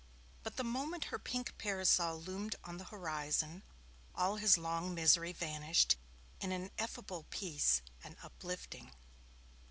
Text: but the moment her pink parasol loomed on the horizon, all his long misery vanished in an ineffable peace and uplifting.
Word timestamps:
but 0.41 0.55
the 0.55 0.63
moment 0.63 1.03
her 1.13 1.19
pink 1.19 1.55
parasol 1.59 2.19
loomed 2.19 2.55
on 2.63 2.77
the 2.77 2.85
horizon, 2.85 3.61
all 4.15 4.37
his 4.37 4.57
long 4.57 4.95
misery 4.95 5.31
vanished 5.31 5.95
in 6.39 6.51
an 6.51 6.71
ineffable 6.75 7.27
peace 7.29 7.83
and 8.03 8.15
uplifting. 8.23 8.91